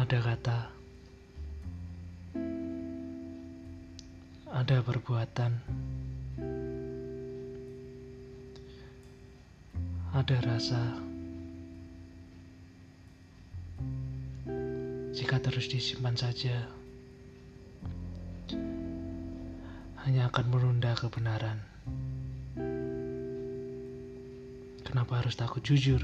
Ada 0.00 0.16
kata, 0.16 0.58
ada 4.48 4.76
perbuatan, 4.80 5.52
ada 10.16 10.36
rasa. 10.40 10.80
Jika 15.12 15.36
terus 15.36 15.68
disimpan 15.68 16.16
saja, 16.16 16.64
hanya 20.08 20.32
akan 20.32 20.46
menunda 20.48 20.96
kebenaran. 20.96 21.60
Kenapa 24.80 25.20
harus 25.20 25.36
takut 25.36 25.60
jujur? 25.60 26.00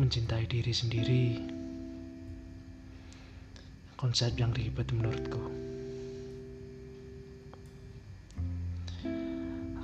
Mencintai 0.00 0.48
diri 0.48 0.72
sendiri. 0.72 1.24
Konsep 4.00 4.32
yang 4.40 4.48
ribet 4.56 4.88
menurutku. 4.96 5.44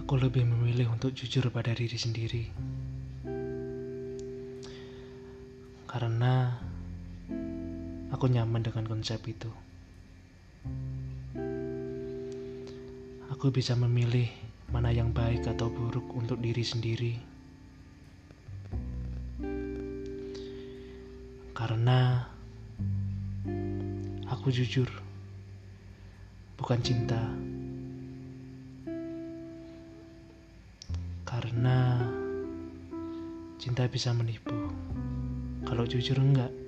Aku 0.01 0.17
lebih 0.17 0.49
memilih 0.49 0.89
untuk 0.89 1.13
jujur 1.13 1.53
pada 1.53 1.77
diri 1.77 2.01
sendiri. 2.01 2.49
Karena 5.85 6.57
aku 8.09 8.25
nyaman 8.33 8.65
dengan 8.65 8.89
konsep 8.89 9.21
itu. 9.29 9.53
Aku 13.37 13.53
bisa 13.53 13.77
memilih 13.77 14.33
mana 14.73 14.89
yang 14.89 15.13
baik 15.13 15.45
atau 15.45 15.69
buruk 15.69 16.09
untuk 16.17 16.41
diri 16.41 16.65
sendiri 16.65 17.36
Karena 21.57 22.21
aku 24.29 24.53
jujur, 24.53 24.85
bukan 26.61 26.77
cinta. 26.85 27.17
Karena 31.25 32.05
cinta 33.57 33.89
bisa 33.89 34.13
menipu, 34.13 34.53
kalau 35.65 35.89
jujur 35.89 36.21
enggak. 36.21 36.66